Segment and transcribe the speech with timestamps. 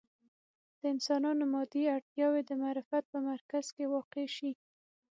[0.79, 4.51] د انسانانو مادي اړتیاوې د معرفت په مرکز کې واقع شي.